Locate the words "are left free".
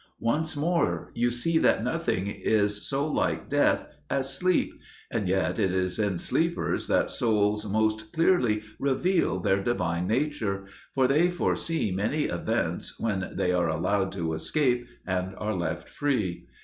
15.37-16.47